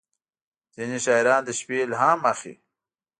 [0.75, 2.53] •ځینې شاعران د شپې الهام اخلي.